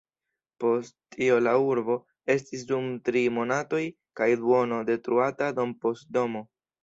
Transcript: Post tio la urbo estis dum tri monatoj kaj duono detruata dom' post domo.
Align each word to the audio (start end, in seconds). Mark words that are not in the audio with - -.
Post 0.61 0.93
tio 1.15 1.35
la 1.47 1.51
urbo 1.65 1.97
estis 2.35 2.63
dum 2.71 2.87
tri 3.09 3.23
monatoj 3.37 3.83
kaj 4.21 4.29
duono 4.45 4.83
detruata 4.91 5.51
dom' 5.61 5.77
post 5.85 6.11
domo. 6.19 6.43